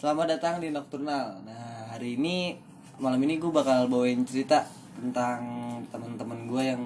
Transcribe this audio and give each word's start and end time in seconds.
Selamat 0.00 0.32
datang 0.32 0.64
di 0.64 0.72
Nocturnal. 0.72 1.44
Nah, 1.44 1.92
hari 1.92 2.16
ini 2.16 2.56
malam 2.96 3.20
ini 3.20 3.36
gue 3.36 3.52
bakal 3.52 3.84
bawain 3.84 4.24
cerita 4.24 4.64
tentang 4.96 5.44
teman-teman 5.92 6.48
gue 6.48 6.62
yang 6.72 6.80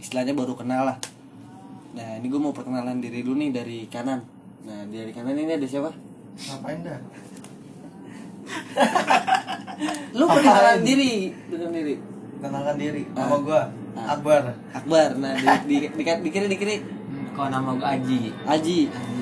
istilahnya 0.00 0.32
baru 0.32 0.56
kenal 0.56 0.88
lah. 0.88 0.96
Nah, 1.92 2.16
ini 2.16 2.24
gue 2.32 2.40
mau 2.40 2.56
perkenalan 2.56 3.04
diri 3.04 3.20
dulu 3.20 3.36
nih 3.36 3.52
dari 3.52 3.78
kanan. 3.92 4.24
Nah, 4.64 4.80
dari 4.88 5.12
kanan 5.12 5.36
ini 5.36 5.60
ada 5.60 5.68
siapa? 5.68 5.92
Ngapain 6.48 6.80
dah? 6.88 6.98
Lu 10.16 10.24
perkenalan 10.24 10.80
diri, 10.80 11.28
dengan 11.52 11.68
diri. 11.68 11.94
Kenalkan 12.40 12.76
diri. 12.80 13.02
Ah. 13.12 13.28
Nama 13.28 13.36
gua 13.44 13.62
Ah. 13.92 14.16
Akbar. 14.16 14.56
Akbar. 14.72 15.08
Nah, 15.20 15.36
di, 15.36 15.44
di, 15.68 15.76
di, 15.84 16.00
di, 16.00 16.30
kiri 16.32 16.48
di 16.48 16.56
kiri 16.56 16.76
Kok 17.36 17.48
nama 17.52 17.76
gue 17.76 17.84
Aji. 17.84 18.32
Aji. 18.48 18.78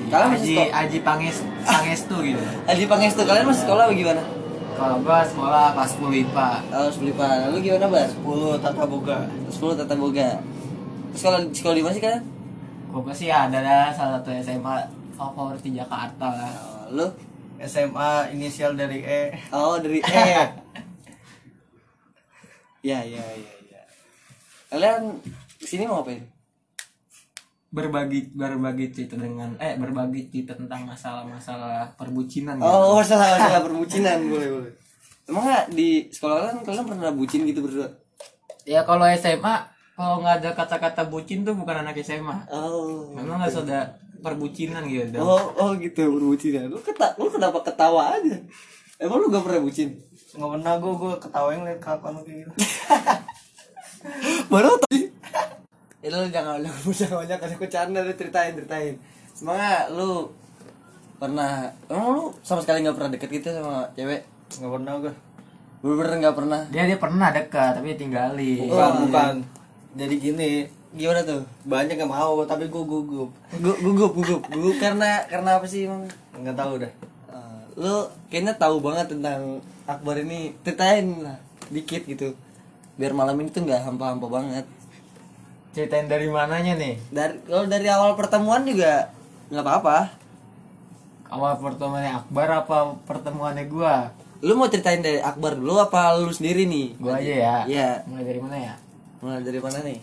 Kalian 0.07 0.29
masih 0.31 0.55
Aji? 0.55 0.71
Aji 0.71 0.97
Panges 1.03 1.37
Pangestu 1.67 2.17
gitu. 2.23 2.43
Aji 2.63 2.83
Pangestu. 2.87 3.21
Kalian 3.27 3.45
masih 3.47 3.63
sekolah 3.67 3.83
apa 3.91 3.93
gimana? 3.93 4.23
Kalau 4.77 5.01
gue 5.01 5.19
sekolah 5.33 5.73
kelas 5.73 5.91
10 5.97 6.21
IPA. 6.21 6.49
Oh, 6.69 6.89
Sulipan. 6.93 7.49
Lalu 7.49 7.57
gimana, 7.65 7.89
Bar? 7.89 8.07
10 8.13 8.61
tata 8.61 8.83
boga. 8.85 9.25
10 9.49 9.79
tata 9.83 9.95
boga. 9.97 10.29
Sekolah 11.17 11.39
sekolah 11.49 11.75
di 11.75 11.81
mana 11.81 11.93
sih 11.97 12.03
kalian? 12.05 12.23
Gue 12.93 13.13
sih 13.17 13.29
ada 13.33 13.57
dah 13.57 13.89
salah 13.89 14.21
satu 14.21 14.29
SMA 14.37 14.75
favorit 15.17 15.61
di 15.65 15.73
Jakarta 15.75 16.25
lah. 16.29 16.53
Oh, 16.53 16.93
lu? 16.93 17.07
SMA 17.57 18.37
inisial 18.37 18.77
dari 18.77 19.01
E. 19.01 19.33
Oh, 19.49 19.81
dari 19.81 19.97
E. 19.97 20.05
ya, 22.85 23.01
ya, 23.01 23.01
ya, 23.01 23.25
ya. 23.73 23.81
Kalian 24.69 25.17
ke 25.57 25.65
sini 25.65 25.89
mau 25.89 26.05
ngapain? 26.05 26.36
Berbagi 27.67 28.31
berbagi 28.31 28.95
cerita 28.95 29.19
dengan 29.19 29.53
eh 29.59 29.75
berbagi 29.75 30.31
cerita 30.31 30.55
tentang 30.55 30.87
masalah-masalah 30.87 31.93
perbucinan 31.99 32.55
gitu. 32.55 32.67
Oh, 32.67 32.95
masalah 32.95 33.35
masalah 33.35 33.61
perbucinan 33.67 34.17
boleh, 34.23 34.49
boleh. 34.55 34.71
Emang 35.27 35.43
nggak 35.43 35.65
di 35.75 36.07
sekolah 36.07 36.35
kalian 36.39 36.57
kalian 36.63 36.85
pernah 36.87 37.11
bucin 37.11 37.43
gitu 37.43 37.59
berdua? 37.59 37.91
Ya 38.63 38.87
kalau 38.87 39.03
SMA 39.19 39.55
kalau 39.99 40.23
nggak 40.23 40.35
ada 40.39 40.49
kata-kata 40.55 41.11
bucin 41.11 41.43
tuh 41.43 41.59
bukan 41.59 41.83
anak 41.83 41.99
SMA. 41.99 42.47
Oh. 42.47 43.11
Memang 43.11 43.43
harus 43.43 43.59
ada 43.59 43.99
perbucinan 44.23 44.87
gitu. 44.87 45.19
Oh, 45.19 45.51
oh 45.59 45.75
gitu 45.75 46.07
perbucinan. 46.07 46.71
Lu 46.71 46.79
keta 46.79 47.19
lu 47.19 47.27
kenapa 47.27 47.59
ketawa 47.67 48.15
aja? 48.15 48.39
Emang 48.97 49.21
lu 49.21 49.29
gak 49.29 49.45
pernah 49.45 49.61
bucin? 49.61 49.93
Nggak 50.33 50.51
pernah 50.57 50.73
gua 50.81 50.93
gua 50.97 51.13
ketawa 51.21 51.49
yang 51.53 51.63
liat 51.69 51.77
kapan 51.77 52.11
lu 52.17 52.21
kayak 52.25 52.37
gitu. 52.41 52.51
Baru 54.53 54.73
tadi. 54.87 55.16
Ya 56.07 56.15
lu 56.15 56.31
jangan 56.31 56.63
lu 56.63 56.71
jangan 57.03 57.27
banyak 57.27 57.37
kasih 57.37 57.57
bercanda 57.59 57.99
lu 57.99 58.15
ceritain 58.15 58.55
ceritain. 58.55 58.95
Semangat 59.35 59.91
lu 59.91 60.31
pernah 61.19 61.67
emang 61.91 62.15
lu 62.15 62.23
sama 62.39 62.63
sekali 62.63 62.87
nggak 62.87 62.95
pernah 62.95 63.11
deket 63.11 63.29
gitu 63.29 63.49
sama 63.51 63.83
cewek? 63.91 64.23
Nggak 64.55 64.71
pernah 64.71 64.93
gua. 65.03 65.13
Bener-bener 65.83 66.13
nggak 66.23 66.35
pernah. 66.39 66.61
Dia 66.71 66.83
dia 66.87 66.95
pernah 66.95 67.27
dekat 67.29 67.71
tapi 67.75 67.99
tinggalin. 67.99 68.63
Oh, 68.63 68.71
Bukan, 68.71 68.87
iya. 68.87 68.99
bukan. 69.03 69.33
Jadi 69.97 70.15
gini, 70.15 70.51
Gimana 70.87 71.19
tuh? 71.21 71.43
banyak 71.67 71.99
yang 71.99 72.07
mau 72.07 72.39
tapi 72.47 72.71
gua 72.71 72.87
gugup. 72.87 73.29
Gu- 73.51 73.79
gugup 73.83 74.15
gugup 74.15 74.41
gugup 74.47 74.77
karena 74.79 75.27
karena 75.27 75.59
apa 75.59 75.67
sih 75.67 75.83
emang? 75.83 76.07
Nggak 76.31 76.55
tahu 76.55 76.73
dah. 76.79 76.91
Eh, 77.27 77.61
lu 77.75 78.07
kayaknya 78.31 78.55
tahu 78.55 78.79
banget 78.79 79.11
tentang 79.11 79.59
Akbar 79.83 80.15
ini 80.17 80.55
ceritain 80.63 81.03
lah 81.19 81.35
dikit 81.67 82.03
gitu 82.03 82.31
biar 82.95 83.11
malam 83.11 83.35
ini 83.37 83.51
tuh 83.51 83.61
nggak 83.61 83.83
hampa-hampa 83.83 84.25
banget 84.25 84.65
Ceritain 85.77 86.09
dari 86.09 86.25
mananya 86.27 86.73
nih? 86.73 86.97
dari 87.07 87.37
kalau 87.39 87.65
dari 87.65 87.85
awal 87.87 88.11
pertemuan 88.13 88.65
juga 88.65 89.13
nggak 89.47 89.61
apa-apa 89.61 89.97
awal 91.29 91.53
pertemuannya 91.55 92.17
Akbar 92.17 92.47
apa 92.57 92.77
pertemuannya 93.03 93.65
gua? 93.67 94.09
lu 94.39 94.53
mau 94.53 94.65
ceritain 94.65 94.99
dari 94.99 95.17
Akbar 95.19 95.53
dulu 95.53 95.77
apa 95.77 96.13
lu 96.15 96.29
sendiri 96.29 96.65
nih 96.65 96.97
Gua 96.97 97.15
aja 97.15 97.33
ya. 97.35 97.55
Iya. 97.63 97.89
Mulai 98.05 98.25
dari 98.25 98.39
mana 98.39 98.57
ya? 98.57 98.73
mulai 99.17 99.41
dari 99.41 99.59
mana 99.59 99.77
nih 99.81 99.99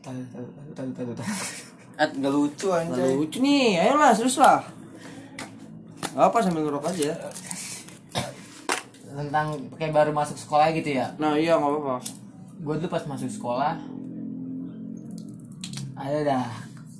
Tadu 0.00 0.22
tadu 0.26 0.48
tadu 0.72 0.90
tadu 0.90 1.12
tadu. 1.14 1.32
Eh, 1.96 2.08
nggak 2.10 2.32
lucu 2.32 2.68
Nggak 2.68 2.80
anjay. 2.90 3.12
lucu 3.14 3.38
nih 3.38 3.76
ayolah 3.78 4.12
serius 4.12 4.36
lah 4.36 4.60
Gak 6.10 6.26
apa 6.26 6.38
sambil 6.40 6.64
ngerokok 6.64 6.90
aja 6.90 7.12
Tentang 9.06 9.46
kayak 9.74 9.90
baru 9.90 10.10
masuk 10.10 10.34
sekolah 10.34 10.68
gitu 10.70 10.96
ya. 10.96 11.12
nah 11.16 11.32
iya 11.34 11.54
nggak 11.54 11.64
apa-apa 11.66 11.96
Gua 12.60 12.76
dulu 12.76 12.88
pas 12.88 13.04
masuk 13.04 13.30
sekolah 13.30 13.74
ada 16.00 16.18
dah 16.24 16.46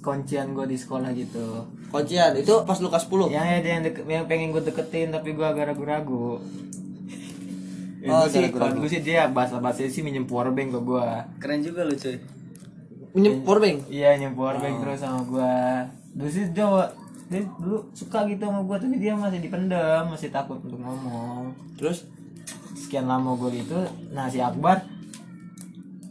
kuncian 0.00 0.52
gua 0.52 0.68
di 0.68 0.76
sekolah 0.76 1.12
gitu. 1.16 1.64
kuncian 1.88 2.36
itu 2.36 2.52
pas 2.68 2.76
lu 2.78 2.88
kelas 2.88 3.08
10 3.08 3.32
Yang 3.32 3.46
ada 3.48 3.68
yang, 3.68 3.82
deket, 3.84 4.04
yang 4.06 4.24
pengen 4.28 4.48
gue 4.52 4.62
deketin 4.62 5.08
tapi 5.10 5.32
gua 5.32 5.52
agak 5.52 5.72
ragu-ragu. 5.74 6.40
Ya, 8.00 8.16
Oh, 8.16 8.24
sih, 8.24 8.48
kalau 8.48 8.72
dulu 8.72 8.88
sih 8.88 9.04
dia 9.04 9.28
bahasa 9.28 9.60
bahasa 9.60 9.84
sih 9.84 10.00
minjem 10.00 10.24
powerbank 10.24 10.72
ke 10.72 10.80
gua. 10.80 11.28
Keren 11.36 11.60
juga 11.60 11.84
lu 11.84 11.92
cuy. 11.92 12.16
minjem 13.12 13.44
powerbank 13.44 13.92
Iya 13.92 14.16
nyem 14.16 14.32
powerbank 14.32 14.80
terus 14.80 15.04
sama 15.04 15.20
gua. 15.28 15.52
Dulu 16.16 16.30
sih 16.32 16.48
Jawa 16.56 16.88
dia 17.28 17.44
dulu 17.60 17.92
suka 17.92 18.24
gitu 18.24 18.40
sama 18.40 18.64
gua 18.64 18.80
tapi 18.80 18.96
dia 18.96 19.12
masih 19.12 19.44
dipendam, 19.44 20.08
masih 20.08 20.32
takut 20.32 20.56
untuk 20.64 20.80
ngomong. 20.80 21.52
terus 21.76 22.08
Sekian 22.72 23.04
lama 23.04 23.36
gua 23.36 23.52
gitu, 23.52 23.76
nah 24.16 24.32
si 24.32 24.40
Akbar 24.40 24.80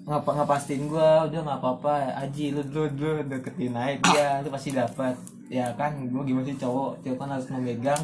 ngapa 0.07 0.29
ngapastiin 0.41 0.87
gua 0.87 1.27
udah 1.27 1.39
nggak 1.43 1.59
apa-apa 1.59 2.15
Aji 2.27 2.55
lu 2.55 2.61
dulu 2.65 2.87
dulu 2.93 3.19
deketin 3.27 3.75
naik 3.75 3.99
dia 4.07 4.41
lu 4.43 4.49
pasti 4.49 4.73
dapat 4.73 5.15
ya 5.49 5.73
kan 5.75 6.07
gua 6.13 6.23
gimana 6.23 6.45
sih 6.45 6.57
cowok 6.57 7.01
cowok 7.01 7.17
kan 7.17 7.29
harus 7.33 7.47
memegang 7.49 8.01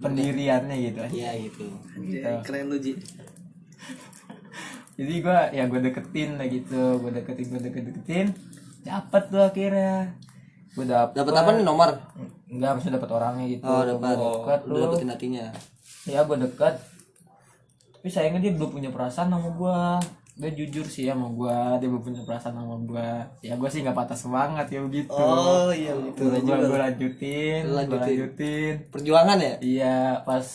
pendiriannya 0.00 0.76
gitu. 0.90 1.00
Iya 1.12 1.30
gitu. 1.46 1.64
Anjay, 1.96 2.40
keren 2.42 2.72
lu 2.72 2.76
Ji. 2.80 2.96
jadi 4.98 5.14
gua 5.20 5.38
ya 5.52 5.68
gua 5.68 5.80
deketin 5.84 6.40
lah 6.40 6.48
gitu. 6.48 6.98
Gua 6.98 7.12
deketin 7.12 7.46
gua 7.52 7.60
deketin 7.60 7.84
deketin. 7.92 8.26
Dapet 8.82 9.22
tuh 9.28 9.42
akhirnya. 9.44 10.16
Gua 10.74 10.84
dapet. 10.88 11.14
Dapat 11.20 11.34
apa 11.36 11.50
nih 11.54 11.64
nomor? 11.64 11.88
Enggak 12.48 12.70
masih 12.80 12.90
dapet 12.96 13.10
orangnya 13.12 13.44
gitu. 13.46 13.64
Oh 13.68 13.84
dapat 13.84 14.16
Gua 14.16 14.32
deket 14.32 14.60
tuh 14.64 14.76
dapetin 14.80 15.10
hatinya. 15.12 15.46
Ya 16.08 16.20
gua 16.24 16.36
deket. 16.40 16.74
Tapi 18.00 18.08
sayangnya 18.08 18.40
dia 18.40 18.52
belum 18.56 18.72
punya 18.72 18.88
perasaan 18.88 19.28
sama 19.28 19.48
gua 19.52 20.00
dia 20.36 20.50
jujur 20.54 20.86
sih 20.86 21.04
sama 21.10 21.26
gua 21.32 21.76
dia 21.76 21.88
belum 21.90 22.02
punya 22.02 22.22
perasaan 22.24 22.56
sama 22.56 22.76
gua. 22.86 23.28
Ya 23.42 23.54
gua 23.58 23.68
sih 23.68 23.80
nggak 23.82 23.96
patah 23.96 24.18
semangat 24.18 24.66
ya 24.70 24.80
begitu. 24.84 25.12
Oh 25.12 25.68
iya 25.74 25.92
gitu 25.96 26.30
gua, 26.30 26.40
gua, 26.40 26.56
gua 26.64 26.80
lanjutin 26.88 27.60
Lu 27.66 27.72
gua 27.72 27.78
lanjutin. 27.84 28.00
lanjutin. 28.08 28.74
Perjuangan 28.88 29.38
ya? 29.38 29.54
Iya 29.60 29.98
pas 30.24 30.46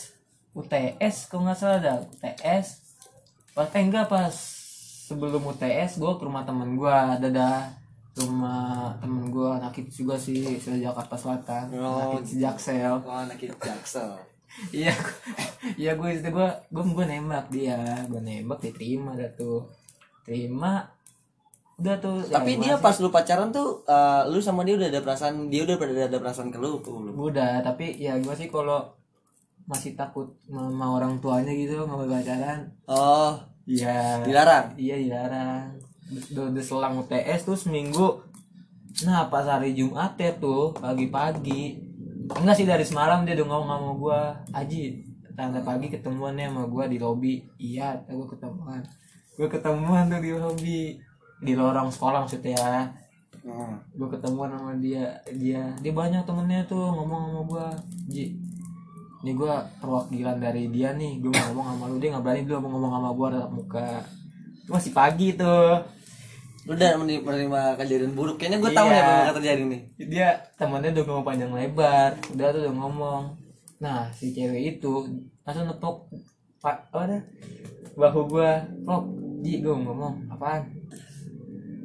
UTS 0.56 1.16
kalau 1.28 1.42
nggak 1.46 1.58
salah 1.58 1.78
ada 1.78 1.92
UTS 2.02 2.66
pas 3.56 3.68
eh 3.72 3.82
enggak 3.84 4.06
pas 4.08 4.34
sebelum 5.08 5.40
UTS 5.48 6.00
gua 6.00 6.16
ke 6.18 6.22
rumah 6.24 6.42
temen 6.42 6.74
gua. 6.74 7.16
Ada 7.20 7.28
dah 7.30 7.58
rumah 8.16 8.96
temen 8.98 9.28
gua 9.28 9.60
anak 9.60 9.76
hits 9.76 10.00
juga 10.00 10.16
sih 10.16 10.40
dari 10.60 10.80
Jakarta 10.82 11.14
Selatan. 11.14 11.64
Oh. 11.76 12.16
anak 12.16 12.24
hits 12.24 12.32
Jaksel. 12.40 13.04
Oh 13.04 13.12
anak 13.12 13.38
jaksel 13.38 14.35
iya 14.72 14.94
iya 15.76 15.92
gue 15.98 16.10
itu 16.16 16.28
gue 16.32 16.48
gue 16.72 16.84
gue 16.84 17.04
nembak 17.04 17.46
dia 17.52 18.06
gue 18.08 18.20
nembak 18.20 18.60
diterima 18.62 19.16
dah 19.16 19.30
tuh. 19.36 19.68
Terima 20.26 20.86
udah 21.76 21.96
tuh. 22.00 22.24
Tapi 22.24 22.56
ya, 22.56 22.60
dia 22.62 22.74
pas 22.80 22.96
lu 22.96 23.12
pacaran 23.12 23.52
tuh 23.52 23.84
eh, 23.84 24.22
lu 24.32 24.40
sama 24.40 24.64
dia 24.64 24.80
udah 24.80 24.88
ada 24.88 25.00
perasaan 25.04 25.52
dia 25.52 25.62
udah 25.68 25.76
pada 25.76 25.92
ada 26.08 26.18
perasaan 26.18 26.48
ke 26.48 26.56
lu 26.56 26.80
tuh 26.80 27.12
udah 27.12 27.60
tapi 27.60 28.00
ya 28.00 28.16
gue 28.16 28.34
sih 28.34 28.48
kalau 28.48 28.96
masih 29.66 29.98
takut 29.98 30.30
sama 30.46 30.94
orang 30.94 31.18
tuanya 31.18 31.50
gitu 31.52 31.84
mau 31.90 32.06
pacaran. 32.06 32.70
Oh, 32.86 33.34
iya. 33.66 34.22
dilarang. 34.22 34.78
iya 34.78 34.94
dilarang. 34.94 35.74
Udah, 36.30 36.54
udah 36.54 36.62
selang 36.62 36.94
UTS 37.02 37.50
tuh 37.50 37.58
seminggu. 37.58 38.22
Nah 39.04 39.26
pas 39.26 39.44
hari 39.44 39.74
Jumat 39.74 40.14
ya 40.16 40.32
tuh 40.38 40.70
pagi-pagi 40.78 41.85
enggak 42.34 42.56
sih 42.58 42.66
dari 42.66 42.82
semalam 42.82 43.22
dia 43.22 43.38
udah 43.38 43.46
ngomong 43.46 43.70
sama 43.70 43.90
gue 43.94 44.20
Aji 44.56 44.82
tanda 45.36 45.60
pagi 45.60 45.92
ketemuannya 45.92 46.48
sama 46.48 46.64
gue 46.64 46.84
di 46.96 46.98
lobi 46.98 47.34
iya 47.60 47.94
gue 48.08 48.26
ketemuan. 48.26 48.80
Gue 49.36 49.48
ketemuan 49.52 50.08
tuh 50.08 50.20
di 50.24 50.32
lobi 50.32 50.80
di 51.44 51.52
lorong 51.52 51.92
sekolah 51.92 52.24
maksudnya. 52.24 52.90
Hmm. 53.46 53.78
gue 53.94 54.08
ketemuan 54.10 54.50
sama 54.50 54.74
dia 54.74 55.22
dia 55.30 55.70
dia 55.78 55.92
banyak 55.94 56.26
temennya 56.26 56.66
tuh 56.66 56.82
ngomong 56.82 57.30
sama 57.30 57.40
gue 57.46 57.66
Ji 58.10 58.24
ini 59.22 59.32
gue 59.34 59.54
perwakilan 59.82 60.38
dari 60.38 60.70
dia 60.70 60.94
nih. 60.94 61.18
Gue 61.18 61.30
mau 61.34 61.42
ngomong 61.50 61.66
sama 61.74 61.84
lu. 61.90 61.96
Dia 61.98 62.08
nggak 62.14 62.24
berani 62.24 62.42
dulu 62.46 62.58
mau 62.62 62.70
ngomong 62.78 62.92
sama 62.94 63.10
gue 63.10 63.26
tatap 63.34 63.50
muka. 63.50 63.88
Masih 64.66 64.92
pagi 64.94 65.28
tuh 65.34 65.95
Lu 66.66 66.74
udah 66.74 66.98
menerima, 66.98 67.60
kejadian 67.78 68.12
buruk. 68.12 68.36
Kayaknya 68.36 68.58
gue 68.58 68.72
tahu 68.74 68.86
Iya. 68.86 68.96
ya 68.96 69.00
apa 69.00 69.14
yang 69.22 69.36
terjadi 69.38 69.62
nih. 69.64 69.80
dia 70.10 70.28
temennya 70.54 70.90
udah 70.92 71.04
ngomong 71.06 71.24
panjang 71.24 71.52
lebar. 71.52 72.10
Udah 72.34 72.46
tuh 72.50 72.60
udah 72.60 72.74
ngomong. 72.74 73.22
Nah 73.78 74.10
si 74.10 74.34
cewek 74.34 74.76
itu 74.76 74.92
langsung 75.40 75.66
nepok 75.66 76.10
pak 76.58 76.90
apa 76.90 77.04
dah? 77.06 77.22
Bahu 77.94 78.20
gua. 78.26 78.60
Oh 78.84 79.06
ji 79.40 79.62
gue 79.62 79.70
ngomong. 79.70 80.26
Apaan? 80.26 80.66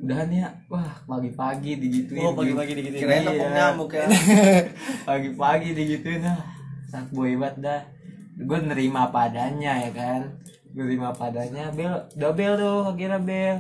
Udahan 0.01 0.27
ya. 0.27 0.49
Wah 0.65 0.97
pagi-pagi 1.05 1.77
digituin. 1.77 2.25
Oh, 2.25 2.33
pagi-pagi 2.33 2.73
digituin. 2.73 2.99
Kirain 2.99 3.21
Iya. 3.21 3.29
tepung 3.29 3.51
nyamuk 3.53 3.91
ya. 3.93 4.05
pagi-pagi 5.07 5.69
digituin. 5.71 6.25
Ah 6.25 6.41
saat 6.89 7.07
boy 7.09 7.37
banget 7.37 7.55
dah. 7.61 7.81
Gue 8.35 8.57
nerima 8.59 9.07
padanya 9.07 9.77
ya 9.77 9.91
kan? 9.93 10.21
Gue 10.73 10.89
nerima 10.89 11.13
padanya 11.13 11.69
bel 11.69 12.01
bel 12.17 12.53
tuh 12.55 12.81
akhirnya 12.87 13.21
bel 13.21 13.57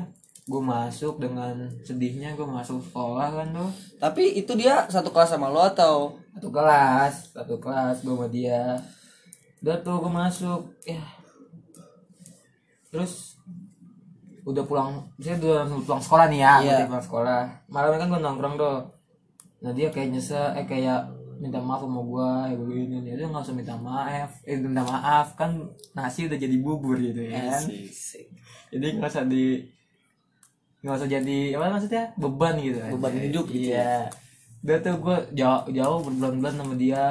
gue 0.51 0.59
masuk 0.59 1.15
dengan 1.17 1.55
sedihnya 1.81 2.35
gue 2.35 2.43
masuk 2.43 2.83
sekolah 2.83 3.31
kan 3.31 3.47
tuh 3.55 3.71
Tapi 3.95 4.35
itu 4.35 4.51
dia 4.53 4.83
satu 4.85 5.07
kelas 5.09 5.31
sama 5.31 5.47
lo 5.47 5.63
atau? 5.63 6.19
Satu 6.35 6.51
kelas 6.51 7.13
satu 7.31 7.55
kelas 7.57 8.03
gue 8.03 8.11
sama 8.11 8.27
dia. 8.27 8.75
Udah 9.63 9.79
tuh 9.79 10.03
gue 10.03 10.11
masuk 10.11 10.61
ya. 10.83 10.99
Terus 12.91 13.39
udah 14.41 14.65
pulang 14.65 15.05
saya 15.21 15.37
udah 15.37 15.69
pulang 15.85 16.01
sekolah 16.01 16.25
nih 16.27 16.41
ya 16.41 16.53
Iya. 16.59 16.75
udah 16.83 16.87
pulang 16.91 17.05
sekolah. 17.05 17.41
Malamnya 17.69 17.97
kan 18.01 18.07
gue 18.11 18.21
nongkrong 18.21 18.55
tuh 18.59 18.77
nah 19.61 19.71
dia 19.71 19.93
kayak 19.93 20.09
nyesel 20.11 20.57
eh 20.57 20.65
kayak 20.65 21.05
minta 21.37 21.61
maaf 21.61 21.81
sama 21.81 22.01
gue 22.01 22.29
ya 22.49 22.55
begini. 22.57 22.95
Nih 23.01 23.13
dia 23.15 23.25
nggak 23.25 23.45
usah 23.45 23.55
minta 23.55 23.75
maaf 23.77 24.31
eh 24.43 24.57
minta 24.57 24.83
maaf. 24.83 25.37
Kan 25.37 25.69
nasi 25.93 26.27
udah 26.27 26.35
jadi 26.35 26.57
bubur 26.59 26.97
gitu 26.97 27.21
ya 27.21 27.47
kan? 27.49 27.63
jadi 28.71 28.85
nggak 28.97 29.09
usah 29.09 29.25
di 29.27 29.61
nggak 30.81 30.97
usah 30.97 31.09
jadi 31.09 31.39
apa 31.57 31.65
maksudnya? 31.77 32.05
Beban 32.17 32.55
gitu 32.57 32.79
Beban 32.97 33.13
aja. 33.13 33.21
hidup 33.21 33.45
gitu 33.53 33.69
iya. 33.77 34.09
udah 34.61 34.77
tuh 34.81 34.95
gue 35.01 35.17
jauh 35.37 35.61
jauh 35.73 35.99
berbulan-bulan 36.05 36.53
sama 36.57 36.73
dia. 36.77 37.05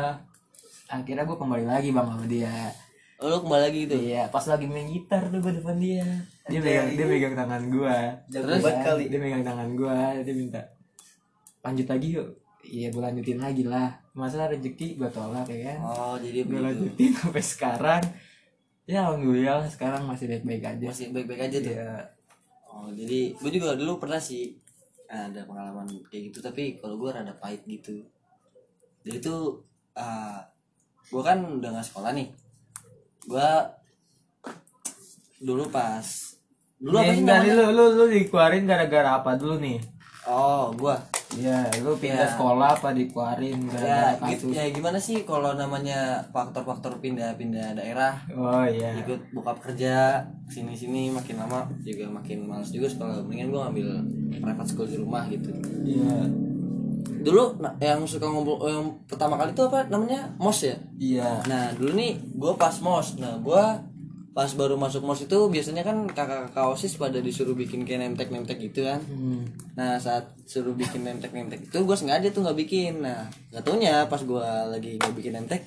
Akhirnya 0.91 1.23
gue 1.23 1.39
kembali 1.39 1.65
lagi 1.67 1.89
bang 1.95 2.07
sama 2.11 2.27
dia. 2.27 2.55
Oh, 3.21 3.29
lo 3.29 3.37
kembali 3.45 3.63
lagi 3.69 3.79
gitu? 3.85 3.95
iya 4.01 4.33
pas 4.33 4.41
lagi 4.49 4.65
main 4.65 4.89
gitar 4.89 5.29
tuh 5.29 5.39
gue 5.45 5.53
depan 5.61 5.77
dia. 5.77 6.09
Dia 6.49 6.59
megang 6.59 6.89
dia 6.97 7.07
megang 7.07 7.35
tangan 7.37 7.63
gue 7.69 7.97
Terus 8.33 8.65
banget 8.65 8.81
kali. 8.81 9.05
dia 9.13 9.19
megang 9.21 9.45
tangan 9.45 9.69
gue 9.77 9.99
dia 10.25 10.35
minta 10.35 10.63
lanjut 11.61 11.87
lagi 11.87 12.09
yuk. 12.17 12.29
Iya 12.65 12.89
gue 12.89 13.03
lanjutin 13.03 13.39
lagi 13.39 13.63
lah. 13.69 13.93
Masa 14.17 14.49
rezeki 14.49 14.97
gue 14.97 15.11
tolak 15.13 15.47
ya 15.53 15.59
kan? 15.69 15.79
Oh, 15.85 16.17
jadi 16.17 16.49
gue 16.49 16.61
lanjutin 16.65 17.11
sampai 17.21 17.45
sekarang. 17.45 18.03
Ya 18.89 19.07
alhamdulillah 19.07 19.69
sekarang 19.69 20.09
masih 20.09 20.27
baik-baik 20.27 20.65
aja. 20.65 20.87
Masih 20.89 21.13
baik-baik 21.13 21.41
aja 21.47 21.57
tuh. 21.61 21.75
Iya. 21.77 22.20
Oh, 22.81 22.89
jadi 22.97 23.37
gue 23.37 23.51
juga 23.53 23.77
dulu 23.77 24.01
pernah 24.01 24.17
sih 24.17 24.57
ada 25.05 25.45
pengalaman 25.45 25.85
kayak 26.09 26.33
gitu 26.33 26.39
tapi 26.41 26.81
kalau 26.81 26.97
gue 26.97 27.13
rada 27.13 27.37
pahit 27.37 27.61
gitu. 27.69 28.01
Jadi 29.05 29.21
tuh 29.21 29.61
ah 29.93 30.41
gue 31.13 31.21
kan 31.21 31.45
udah 31.61 31.77
nggak 31.77 31.85
sekolah 31.93 32.17
nih. 32.17 32.33
Gue 33.29 33.51
dulu 35.45 35.69
pas 35.69 36.05
dulu 36.81 36.97
apa 36.97 37.13
sih 37.13 37.53
lu, 37.53 37.65
lu, 37.77 37.85
lu 38.01 38.05
dikeluarin 38.09 38.65
gara-gara 38.65 39.21
apa 39.21 39.37
dulu 39.37 39.61
nih? 39.61 39.77
Oh, 40.31 40.71
gue 40.73 40.95
Iya, 41.33 41.63
lu 41.81 41.95
pindah 41.95 42.23
Ya. 42.23 42.27
sekolah 42.29 42.75
apa 42.75 42.91
dikeluarin 42.91 43.55
ya, 43.71 44.19
gitu, 44.27 44.51
ya 44.51 44.67
gimana 44.69 44.99
sih 44.99 45.23
kalau 45.23 45.55
namanya 45.55 46.19
faktor-faktor 46.29 46.99
pindah-pindah 46.99 47.71
daerah 47.73 48.19
Oh 48.29 48.63
iya. 48.63 48.95
ikut 48.97 49.31
buka 49.31 49.55
kerja 49.57 50.19
sini 50.47 50.75
sini 50.75 51.07
makin 51.09 51.39
lama 51.39 51.71
juga 51.79 52.07
makin 52.09 52.43
males 52.45 52.71
juga 52.71 52.87
sekolah 52.89 53.23
mendingan 53.23 53.47
gue 53.49 53.61
ngambil 53.61 53.89
private 54.41 54.69
school 54.69 54.87
di 54.87 54.97
rumah 54.97 55.23
gitu 55.27 55.55
Iya. 55.81 56.19
dulu 57.21 57.55
nah, 57.59 57.71
yang 57.79 58.03
suka 58.03 58.25
ngobrol 58.25 58.59
yang 58.65 58.87
pertama 59.05 59.37
kali 59.37 59.53
itu 59.53 59.63
apa 59.63 59.87
namanya 59.87 60.35
mos 60.35 60.59
ya 60.61 60.75
Iya. 60.97 61.47
nah 61.47 61.71
dulu 61.73 61.95
nih 61.95 62.19
gue 62.33 62.53
pas 62.57 62.75
mos 62.81 63.15
nah 63.17 63.39
gue 63.39 63.65
pas 64.41 64.49
baru 64.57 64.81
masuk 64.81 65.05
mos 65.05 65.21
itu 65.21 65.37
biasanya 65.53 65.85
kan 65.85 66.09
kakak-kakak 66.09 66.65
osis 66.73 66.97
pada 66.97 67.21
disuruh 67.21 67.53
bikin 67.53 67.85
kayak 67.85 68.09
nemtek 68.09 68.33
nemtek 68.33 68.57
gitu 68.57 68.89
kan. 68.89 68.97
Hmm. 69.05 69.45
nah 69.77 70.01
saat 70.01 70.33
suruh 70.49 70.73
bikin 70.73 71.05
nemtek 71.05 71.37
nemtek 71.37 71.69
itu 71.69 71.77
gue 71.77 71.93
sengaja 71.93 72.25
tuh 72.33 72.49
nggak 72.49 72.57
bikin. 72.57 73.05
Nah 73.05 73.29
taunya 73.61 74.09
pas 74.09 74.25
gue 74.25 74.41
lagi 74.73 74.97
nggak 74.97 75.13
bikin 75.13 75.37
nemtek 75.37 75.61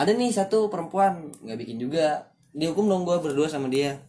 ada 0.00 0.16
nih 0.16 0.32
satu 0.32 0.72
perempuan 0.72 1.28
nggak 1.44 1.60
bikin 1.60 1.76
juga. 1.76 2.32
Dihukum 2.56 2.88
dong 2.88 3.04
gue 3.04 3.20
berdua 3.20 3.52
sama 3.52 3.68
dia. 3.68 4.00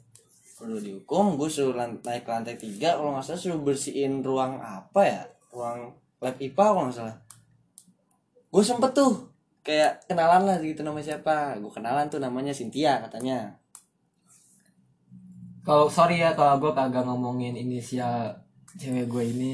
Udah 0.63 0.79
dihukum 0.79 1.35
gue 1.35 1.51
suruh 1.51 1.75
naik 1.75 2.23
ke 2.23 2.31
lantai 2.31 2.55
tiga 2.55 2.95
kalau 2.95 3.11
nggak 3.11 3.27
salah 3.27 3.43
suruh 3.43 3.59
bersihin 3.59 4.23
ruang 4.23 4.55
apa 4.63 5.01
ya? 5.03 5.21
Ruang 5.51 5.99
lab 6.23 6.39
IPA 6.39 6.63
kalau 6.63 6.87
nggak 6.87 6.95
salah. 6.95 7.15
Gue 8.55 8.63
sempet 8.63 8.95
tuh 8.95 9.35
kayak 9.67 10.07
kenalan 10.07 10.47
lah 10.47 10.63
gitu 10.63 10.79
nama 10.79 11.03
siapa. 11.03 11.59
Gue 11.59 11.75
kenalan 11.75 12.07
tuh 12.07 12.23
namanya 12.23 12.55
Cynthia 12.55 13.03
katanya 13.03 13.60
Kalau 15.61 15.87
sorry 15.93 16.25
ya 16.25 16.33
kalau 16.33 16.57
gue 16.57 16.71
kagak 16.73 17.05
ngomongin 17.05 17.53
inisial 17.53 18.33
cewek 18.77 19.05
gue 19.05 19.23
ini. 19.29 19.51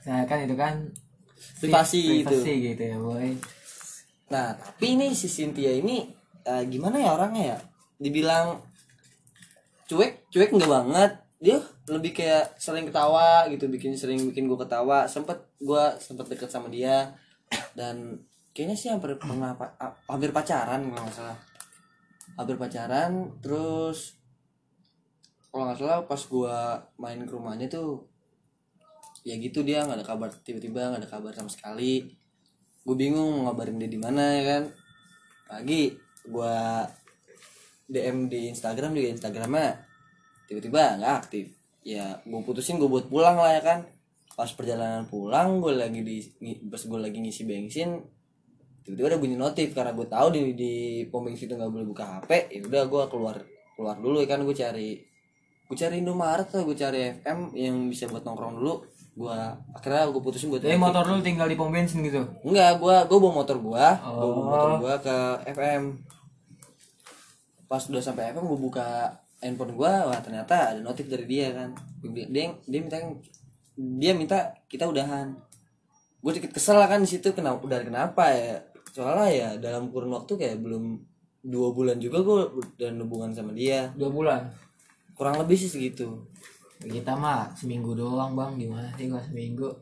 Saya 0.00 0.24
kan 0.24 0.44
itu 0.44 0.56
kan 0.56 0.86
Privasi 1.60 2.24
itu. 2.24 2.36
gitu 2.44 2.82
ya 2.82 2.96
boy. 3.00 3.32
Nah, 4.32 4.56
tapi 4.56 4.96
ini 4.96 5.12
si 5.12 5.28
Cynthia 5.28 5.72
ini 5.72 6.08
eh, 6.44 6.64
gimana 6.68 7.00
ya 7.00 7.16
orangnya 7.16 7.44
ya? 7.56 7.58
Dibilang 7.96 8.60
cuek, 9.88 10.28
cuek 10.32 10.50
enggak 10.52 10.72
banget. 10.72 11.12
Dia 11.36 11.60
lebih 11.92 12.16
kayak 12.16 12.56
sering 12.56 12.88
ketawa 12.88 13.44
gitu, 13.52 13.68
bikin 13.68 13.92
sering 13.96 14.20
bikin 14.32 14.48
gue 14.48 14.58
ketawa. 14.58 15.04
Sempet 15.04 15.52
gue 15.60 15.84
sempet 16.00 16.26
deket 16.32 16.48
sama 16.48 16.72
dia 16.72 17.12
dan 17.76 18.24
kayaknya 18.56 18.76
sih 18.76 18.88
hampir 18.88 19.20
pernah 19.20 19.52
ah, 19.56 19.92
hampir 20.08 20.32
pacaran 20.32 20.80
nggak 20.88 21.12
salah. 21.12 21.38
Hampir 22.36 22.56
pacaran, 22.60 23.36
terus 23.40 24.16
kalau 25.56 25.72
nggak 25.72 25.80
salah 25.80 26.04
pas 26.04 26.20
gue 26.20 26.56
main 27.00 27.16
ke 27.24 27.32
rumahnya 27.32 27.72
tuh 27.72 28.04
ya 29.24 29.40
gitu 29.40 29.64
dia 29.64 29.88
nggak 29.88 30.04
ada 30.04 30.06
kabar 30.06 30.28
tiba-tiba 30.44 30.92
nggak 30.92 31.00
ada 31.00 31.10
kabar 31.10 31.32
sama 31.32 31.48
sekali. 31.48 32.12
Gue 32.84 32.94
bingung 32.94 33.40
mau 33.40 33.50
ngabarin 33.50 33.80
dia 33.80 33.88
di 33.88 33.96
mana 33.96 34.36
ya 34.36 34.44
kan? 34.44 34.62
Pagi 35.48 35.96
gue 36.28 36.56
DM 37.88 38.28
di 38.28 38.52
Instagram 38.52 38.92
juga 38.92 39.08
Instagramnya 39.16 39.80
tiba-tiba 40.44 41.00
nggak 41.00 41.14
aktif. 41.24 41.56
Ya 41.80 42.20
gue 42.20 42.40
putusin 42.44 42.76
gue 42.76 42.92
buat 42.92 43.08
pulang 43.08 43.40
lah 43.40 43.56
ya 43.56 43.62
kan? 43.64 43.88
Pas 44.36 44.52
perjalanan 44.52 45.08
pulang 45.08 45.64
gue 45.64 45.72
lagi 45.72 46.04
di 46.04 46.20
pas 46.68 46.84
gue 46.84 47.00
lagi 47.00 47.16
ngisi 47.16 47.48
bensin 47.48 47.96
tiba-tiba 48.84 49.16
ada 49.16 49.18
bunyi 49.18 49.40
notif. 49.40 49.72
Karena 49.72 49.96
gue 49.96 50.04
tahu 50.04 50.36
di 50.36 50.40
di 50.52 50.74
pom 51.08 51.24
bensin 51.24 51.48
itu 51.48 51.56
nggak 51.56 51.72
boleh 51.72 51.86
buka 51.88 52.04
HP 52.20 52.52
ya 52.52 52.60
udah 52.60 52.82
gue 52.84 53.02
keluar 53.08 53.36
keluar 53.74 53.96
dulu 53.98 54.20
ya 54.20 54.28
kan? 54.28 54.44
Gue 54.44 54.52
cari 54.54 55.15
gue 55.66 55.76
cari 55.76 55.98
Indomaret 55.98 56.46
atau 56.46 56.62
gue 56.62 56.76
cari 56.78 57.10
FM 57.22 57.52
yang 57.58 57.76
bisa 57.90 58.06
buat 58.06 58.22
nongkrong 58.22 58.62
dulu 58.62 58.86
gue 59.16 59.38
akhirnya 59.72 60.12
gue 60.12 60.20
putusin 60.20 60.52
buat 60.52 60.60
Jadi 60.60 60.76
motor 60.76 61.08
lu 61.08 61.24
tinggal 61.24 61.48
di 61.48 61.56
pom 61.56 61.72
bensin 61.72 62.04
gitu. 62.04 62.20
Enggak, 62.44 62.76
gua 62.76 63.08
gua 63.08 63.16
bawa 63.16 63.32
motor 63.40 63.56
gua, 63.56 63.96
gua 63.96 64.12
bawa 64.12 64.28
Oh. 64.28 64.44
motor 64.44 64.70
gua 64.76 64.94
ke 65.00 65.16
FM. 65.56 65.82
Pas 67.64 67.80
udah 67.80 68.02
sampai 68.04 68.36
FM 68.36 68.44
gua 68.44 68.60
buka 68.60 68.86
handphone 69.40 69.72
gua, 69.72 70.12
wah 70.12 70.20
ternyata 70.20 70.76
ada 70.76 70.80
notif 70.84 71.08
dari 71.08 71.24
dia 71.24 71.48
kan. 71.56 71.72
Dia 72.04 72.28
dia, 72.28 72.44
dia 72.68 72.80
minta 72.84 72.96
dia 73.76 74.12
minta 74.12 74.38
kita 74.68 74.84
udahan. 74.84 75.32
Gue 76.20 76.32
sedikit 76.36 76.52
kesel 76.56 76.76
kan 76.84 77.00
di 77.00 77.08
situ 77.08 77.32
kenapa 77.32 77.60
udah 77.64 77.80
kenapa 77.80 78.24
ya? 78.36 78.60
Soalnya 78.92 79.28
ya 79.32 79.48
dalam 79.56 79.88
kurun 79.88 80.12
waktu 80.12 80.36
kayak 80.36 80.60
belum 80.60 81.00
dua 81.46 81.70
bulan 81.72 81.96
juga 82.02 82.20
gue 82.20 82.40
dan 82.74 82.98
hubungan 82.98 83.30
sama 83.30 83.54
dia 83.56 83.92
Dua 83.96 84.10
bulan. 84.12 84.44
Kurang 85.16 85.40
lebih 85.40 85.56
sih 85.56 85.72
segitu. 85.72 86.28
Kita 86.78 87.16
mah 87.16 87.50
seminggu 87.56 87.96
doang 87.96 88.36
bang. 88.36 88.54
Gimana 88.60 88.92
sih 88.94 89.08
gua 89.08 89.24
seminggu. 89.24 89.72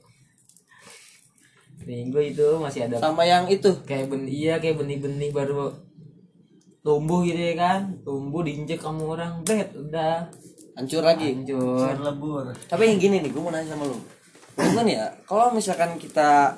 Seminggu 1.82 2.18
itu 2.22 2.48
masih 2.62 2.86
ada 2.86 3.02
sama 3.02 3.26
yang 3.26 3.50
itu. 3.50 3.68
Kayak 3.82 4.14
ben 4.14 4.24
iya 4.30 4.62
kayak 4.62 4.78
benih-benih 4.78 5.34
baru 5.34 5.74
tumbuh 6.86 7.26
gitu 7.26 7.36
ya 7.36 7.54
kan? 7.58 7.98
Tumbuh 8.06 8.46
diinjek 8.46 8.78
sama 8.78 9.18
orang 9.18 9.42
bret 9.42 9.74
udah. 9.74 10.30
Hancur 10.78 11.02
lagi. 11.02 11.34
Hancur. 11.34 11.98
Lebur. 11.98 12.46
Tapi 12.70 12.94
yang 12.94 12.98
gini 13.02 13.20
nih 13.20 13.30
gue 13.34 13.42
mau 13.42 13.50
nanya 13.50 13.74
sama 13.74 13.90
lu. 13.90 13.98
Cuman 14.54 14.86
ya? 14.86 15.10
Kalau 15.26 15.50
misalkan 15.50 15.98
kita 15.98 16.54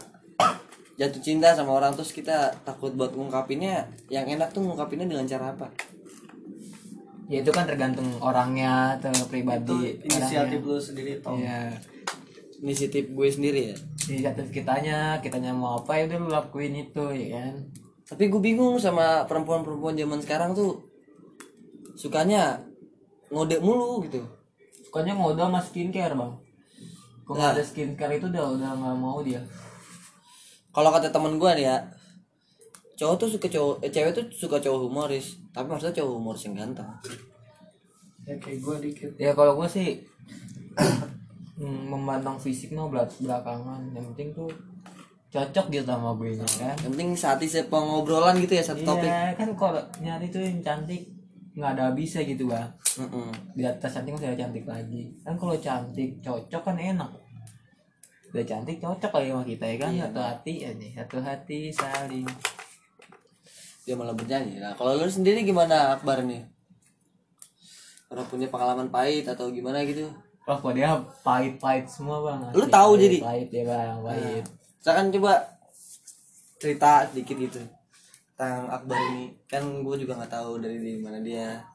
jatuh 0.97 1.21
cinta 1.21 1.53
sama 1.53 1.77
orang 1.77 1.93
terus 1.93 2.13
kita 2.13 2.53
takut 2.65 2.93
buat 2.97 3.13
ngungkapinnya 3.13 3.85
yang 4.09 4.25
enak 4.25 4.49
tuh 4.57 4.65
ngungkapinnya 4.65 5.05
dengan 5.05 5.29
cara 5.29 5.53
apa 5.53 5.69
ya 7.27 7.43
itu 7.43 7.51
kan 7.51 7.67
tergantung 7.67 8.07
orangnya 8.23 8.99
atau 8.99 9.11
itu 9.11 9.27
pribadi 9.27 9.99
inisiatif 10.07 10.63
lu 10.63 10.79
sendiri 10.79 11.19
Tom. 11.19 11.43
Ya 11.43 11.75
inisiatif 12.63 13.13
gue 13.13 13.29
sendiri 13.29 13.61
ya? 13.73 13.77
Inisiatif 14.09 14.49
kitanya 14.55 15.19
kitanya 15.21 15.53
mau 15.53 15.83
apa 15.83 15.99
ya 16.01 16.09
udah 16.09 16.19
lu 16.23 16.29
lakuin 16.31 16.75
itu 16.79 17.05
ya 17.13 17.43
kan? 17.43 17.55
Tapi 18.07 18.31
gue 18.31 18.41
bingung 18.41 18.79
sama 18.79 19.27
perempuan-perempuan 19.27 19.99
zaman 19.99 20.23
sekarang 20.23 20.55
tuh 20.55 20.79
sukanya 21.99 22.63
ngode 23.35 23.59
mulu 23.59 24.07
gitu. 24.07 24.23
Sukanya 24.87 25.19
ngode 25.19 25.43
sama 25.43 25.61
skincare 25.61 26.15
bang. 26.15 26.33
Kalau 27.27 27.35
Nah. 27.35 27.51
nggak 27.51 27.55
ada 27.59 27.65
skincare 27.67 28.15
itu 28.23 28.31
udah 28.31 28.45
udah 28.55 28.71
nggak 28.79 28.97
mau 29.03 29.19
dia. 29.27 29.43
Kalau 30.71 30.95
kata 30.95 31.11
temen 31.11 31.43
gue 31.43 31.51
nih 31.59 31.67
ya 31.67 31.77
cowok 32.97 33.15
tuh 33.21 33.29
suka 33.29 33.47
cowok 33.53 33.75
eh, 33.85 33.93
cewek 33.93 34.13
tuh 34.17 34.25
suka 34.33 34.57
cowok 34.57 34.89
humoris 34.89 35.37
tapi 35.53 35.69
maksudnya 35.69 36.01
cowok 36.01 36.13
humoris 36.17 36.43
yang 36.49 36.57
ganteng. 36.57 36.89
Ya 38.27 38.35
kayak 38.43 38.59
gue 38.59 38.77
dikit. 38.91 39.11
Ya 39.21 39.31
kalau 39.37 39.55
gue 39.61 39.69
sih 39.69 39.89
mm, 41.61 41.93
memandang 41.93 42.41
fisik 42.41 42.73
mah 42.75 42.89
belak- 42.89 43.21
belakangan. 43.23 43.81
Yang 43.93 44.05
penting 44.13 44.29
tuh 44.35 44.51
cocok 45.31 45.67
gitu 45.69 45.85
sama 45.87 46.11
gue 46.17 46.35
nya 46.35 46.49
kan? 46.57 46.77
Yang 46.83 46.93
penting 46.97 47.11
saat 47.15 47.39
isi 47.45 47.61
pengobrolan 47.69 48.41
gitu 48.41 48.57
ya 48.57 48.65
satu 48.65 48.83
topik. 48.83 49.07
iya 49.07 49.37
kan 49.37 49.53
kalau 49.55 49.81
nyari 50.01 50.27
tuh 50.33 50.41
yang 50.41 50.59
cantik 50.65 51.05
nggak 51.57 51.73
ada 51.77 51.93
habisnya 51.93 52.25
gitu 52.25 52.49
bang. 52.49 52.69
Mm-mm. 52.97 53.29
di 53.53 53.61
atas 53.61 53.93
cantik 53.93 54.17
masih 54.17 54.33
ada 54.33 54.41
cantik 54.49 54.65
lagi. 54.65 55.13
Kan 55.21 55.37
kalau 55.37 55.57
cantik 55.61 56.17
cocok 56.25 56.63
kan 56.65 56.77
enak. 56.81 57.11
Udah 58.33 58.45
cantik 58.45 58.81
cocok 58.81 59.13
lagi 59.13 59.29
sama 59.31 59.45
kita 59.45 59.65
ya 59.69 59.77
kan? 59.81 59.91
Satu 59.97 60.21
hati 60.21 60.55
aja 60.65 60.89
satu 61.01 61.17
hati 61.21 61.59
saling 61.71 62.27
dia 63.87 63.95
malah 63.95 64.13
bernyanyi 64.13 64.59
nah 64.59 64.75
kalau 64.75 64.99
lu 64.99 65.07
sendiri 65.07 65.47
gimana 65.47 65.95
Akbar 65.95 66.27
nih 66.27 66.43
pernah 68.07 68.27
punya 68.27 68.51
pengalaman 68.51 68.91
pahit 68.91 69.27
atau 69.27 69.49
gimana 69.49 69.83
gitu 69.83 70.11
Wah, 70.47 70.63
kok 70.63 70.79
dia 70.79 70.95
pahit-pahit 71.27 71.91
semua 71.91 72.23
bang. 72.23 72.55
Lu 72.55 72.63
Asli, 72.63 72.71
tahu 72.71 72.91
pahit- 72.95 73.03
jadi? 73.03 73.19
Pahit 73.19 73.49
ya 73.51 73.63
bang, 73.67 73.97
pahit. 73.99 74.45
Misalkan 74.79 75.07
coba 75.11 75.33
cerita 76.63 76.91
sedikit 77.11 77.37
gitu 77.37 77.61
tentang 78.31 78.71
Akbar 78.71 78.95
ini 79.11 79.35
kan 79.51 79.67
gue 79.83 79.97
juga 79.99 80.15
nggak 80.15 80.31
tahu 80.31 80.63
dari 80.63 80.79
di 80.79 81.03
mana 81.03 81.19
dia 81.19 81.67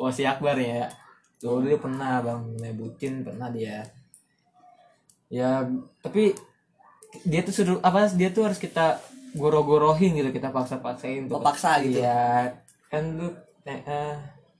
Oh 0.00 0.08
si 0.08 0.24
Akbar 0.24 0.56
ya. 0.56 0.88
Dulu 1.36 1.68
dia 1.68 1.76
pernah 1.76 2.24
bang, 2.24 2.40
nebutin 2.64 3.20
pernah 3.20 3.52
dia. 3.52 3.84
Ya, 5.28 5.60
tapi 6.00 6.32
dia 7.28 7.44
tuh 7.44 7.52
suruh 7.52 7.78
apa? 7.84 8.08
Dia 8.08 8.32
tuh 8.32 8.48
harus 8.48 8.56
kita 8.56 8.96
goro-gorohin 9.32 10.12
gitu, 10.14 10.28
kita 10.30 10.52
paksa-paksain 10.52 11.28
Oh, 11.28 11.40
paksa 11.40 11.80
gitu? 11.80 12.00
Iya, 12.00 12.52
kan 12.88 13.16
lu 13.16 13.28
eh, 13.64 13.80
eh, 13.80 14.14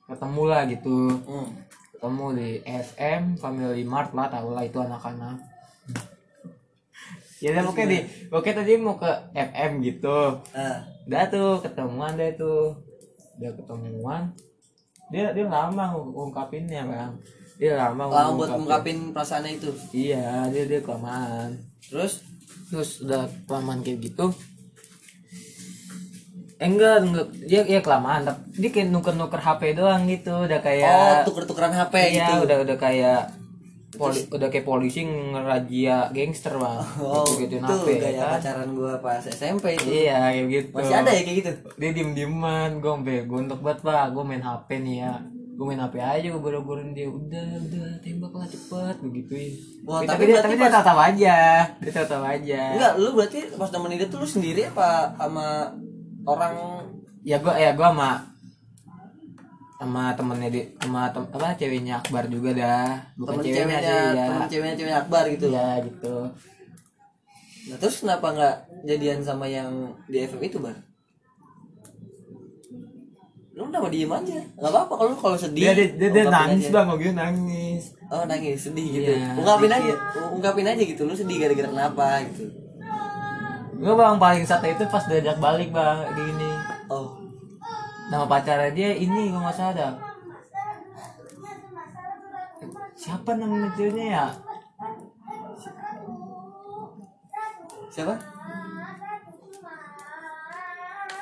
ketemu 0.08 0.42
lah 0.48 0.62
gitu. 0.64 0.98
hmm. 1.12 1.48
Ketemu 1.92 2.26
di 2.34 2.48
FM, 2.64 3.22
Family 3.36 3.84
Mart 3.84 4.10
lah, 4.12 4.26
tau 4.26 4.50
lah 4.50 4.64
itu 4.64 4.78
anak-anak. 4.78 5.38
ya 7.42 7.58
udah 7.58 7.64
pokoknya 7.66 7.86
di, 7.90 7.98
pokoknya 8.30 8.54
tadi 8.62 8.72
mau 8.78 8.94
ke 8.94 9.10
FM 9.34 9.82
gitu. 9.82 10.18
ah 10.54 10.78
udah 11.02 11.22
tuh 11.26 11.58
ketemuan 11.58 12.14
deh 12.14 12.30
tuh. 12.38 12.78
Udah 13.38 13.50
ketemuan. 13.58 14.22
Dia 15.10 15.34
dia 15.34 15.44
lama 15.44 15.90
ng- 15.90 16.14
ngungkapinnya 16.14 16.86
bang. 16.86 17.12
Dia 17.58 17.74
lama 17.74 18.06
lama 18.06 18.38
buat 18.38 18.50
ngungkapin 18.54 19.10
perasaannya 19.10 19.58
itu? 19.58 19.70
Iya 19.90 20.46
dia 20.48 20.70
dia 20.70 20.80
kelamaan. 20.80 21.58
Terus? 21.82 22.22
Terus 22.70 23.02
udah 23.02 23.26
kelamaan 23.44 23.82
kayak 23.82 24.06
gitu 24.06 24.30
eh, 26.62 26.70
enggak 26.70 26.96
enggak. 27.02 27.26
Dia 27.50 27.60
ya 27.66 27.80
kelamaan 27.82 28.22
tapi 28.22 28.40
dia 28.54 28.70
kayak 28.70 28.88
nuker 28.94 29.14
nuker 29.18 29.40
HP 29.42 29.74
doang 29.74 30.06
gitu. 30.06 30.46
Udah 30.46 30.58
oh 30.58 30.62
kayak 30.62 31.26
tuker-tukeran 31.26 31.74
HP 31.74 31.94
iya 31.98 32.10
gitu. 32.14 32.32
udah 32.46 32.56
udah 32.62 32.76
kayak 32.78 33.42
poli, 33.92 34.20
udah 34.24 34.48
kayak 34.48 34.66
polisi 34.66 35.00
ngerajia 35.04 36.10
gangster 36.10 36.56
bang. 36.56 36.80
Oh 36.98 37.26
gitu 37.36 37.60
itu 37.60 37.64
HP 37.64 37.86
ya 37.88 38.00
gaya 38.00 38.20
kan? 38.20 38.30
pacaran 38.40 38.68
gue 38.72 38.92
pas 39.04 39.22
SMP 39.22 39.64
itu. 39.76 39.88
Iya 39.88 40.18
kayak 40.32 40.46
gitu. 40.48 40.68
Masih 40.72 40.96
ada 40.96 41.10
ya 41.12 41.22
kayak 41.22 41.36
gitu? 41.44 41.50
Dia 41.76 41.90
diem 41.92 42.10
dieman 42.16 42.70
gue 42.80 42.92
sampai 42.92 43.16
gue 43.28 43.38
untuk 43.38 43.60
banget 43.60 43.78
pak. 43.84 44.06
Gue 44.16 44.24
main 44.24 44.42
hp 44.42 44.68
nih 44.68 44.96
ya. 45.04 45.14
Gue 45.52 45.64
main 45.68 45.80
hp 45.84 45.94
aja 46.00 46.26
gue 46.32 46.40
boro-borin 46.40 46.90
dia. 46.96 47.08
Udah 47.12 47.46
udah 47.60 47.88
tembak 48.00 48.32
lah 48.32 48.48
cepet 48.48 48.96
begituin 49.04 49.52
Wah, 49.84 50.00
tapi, 50.06 50.08
tapi 50.08 50.22
dia 50.30 50.38
tapi 50.40 50.54
dia 50.56 50.70
tahu 50.72 51.00
aja. 51.00 51.38
Dia 51.84 52.04
tahu 52.08 52.24
aja. 52.24 52.62
Enggak 52.74 52.92
lu 52.96 53.08
berarti 53.12 53.38
pas 53.60 53.68
nemenin 53.68 53.98
dia 54.00 54.08
tuh 54.08 54.18
lu 54.24 54.28
sendiri 54.28 54.72
apa 54.72 55.12
sama 55.20 55.76
orang 56.26 56.54
ya 57.22 57.38
gue 57.38 57.54
ya 57.54 57.70
gue 57.74 57.86
sama 57.86 58.10
sama 59.82 60.14
temennya 60.14 60.50
di 60.54 60.62
sama 60.78 61.10
tem, 61.10 61.26
apa 61.26 61.58
ceweknya 61.58 61.98
Akbar 61.98 62.30
juga 62.30 62.54
dah. 62.54 63.02
Bukan 63.18 63.42
temen 63.42 63.44
ceweknya, 63.50 63.66
ceweknya 63.66 63.80
sih 63.82 63.98
ya. 63.98 64.26
temen 64.30 64.46
ceweknya 64.46 64.74
ceweknya 64.78 64.98
Akbar 65.02 65.24
gitu. 65.26 65.46
Ya 65.50 65.70
gitu. 65.82 66.16
Nah 67.62 67.76
terus 67.82 67.96
kenapa 67.98 68.26
nggak 68.30 68.56
jadian 68.86 69.20
sama 69.26 69.46
yang 69.50 69.98
di 70.06 70.22
FM 70.22 70.42
itu 70.46 70.62
bar? 70.62 70.78
Lu 73.58 73.66
kenapa 73.68 73.90
diem 73.90 74.12
aja? 74.14 74.38
Nggak 74.54 74.70
apa-apa 74.70 74.94
kalau 74.94 75.12
kalau 75.18 75.36
sedih. 75.38 75.66
Dia 75.66 75.74
dia, 75.74 76.08
dia, 76.14 76.24
nangis 76.30 76.70
aja. 76.70 76.74
bang 76.78 76.88
gue 76.94 77.12
nangis. 77.12 77.82
Oh 78.06 78.22
nangis 78.22 78.58
sedih 78.62 78.86
gitu. 78.86 79.10
Iya, 79.18 79.34
ungkapin 79.34 79.72
aja 79.74 79.94
ungkapin 80.30 80.66
aja 80.68 80.82
gitu 80.82 81.02
lu 81.04 81.14
sedih 81.14 81.36
gara-gara 81.42 81.68
kenapa 81.70 82.06
gitu 82.30 82.61
gue 83.82 83.94
bang 83.98 84.16
paling 84.22 84.46
satu 84.46 84.70
itu 84.70 84.86
pas 84.86 85.02
diajak 85.10 85.42
balik 85.42 85.74
bang 85.74 86.06
kayak 86.06 86.14
gini 86.14 86.50
oh. 86.86 87.18
Nama 88.12 88.28
pacarnya 88.28 88.70
dia 88.70 88.90
ini 88.94 89.32
gue 89.32 89.40
nggak 89.40 89.56
salah 89.56 89.74
dah. 89.74 89.94
siapa 92.92 93.34
nama 93.34 93.66
ceweknya 93.74 94.06
ya? 94.14 94.26
Siapa? 97.90 98.14